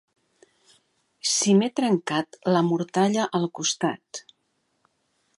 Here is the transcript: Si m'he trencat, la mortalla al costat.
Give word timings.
Si 1.31 1.53
m'he 1.59 1.67
trencat, 1.79 2.39
la 2.55 2.63
mortalla 2.69 3.27
al 3.41 3.45
costat. 3.59 4.23